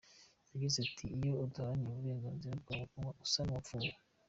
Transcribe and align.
Yagize 0.51 0.77
ati" 0.87 1.05
Iyo 1.17 1.31
udaharanira 1.45 1.91
uburenganzira 1.93 2.53
bwawe 2.61 2.85
uba 2.97 3.11
usa 3.25 3.39
nuwapfuye. 3.43 3.91